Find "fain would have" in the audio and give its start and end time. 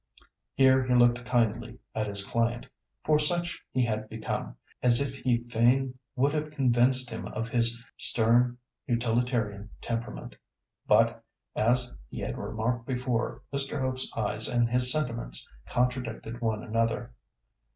5.43-6.49